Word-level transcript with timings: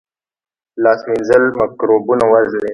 لاس 0.83 0.99
مینځل 1.09 1.43
مکروبونه 1.57 2.25
وژني 2.31 2.69